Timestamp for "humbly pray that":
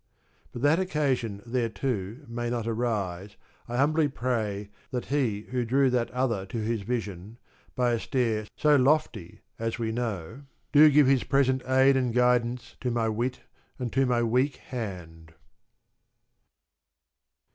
3.77-5.05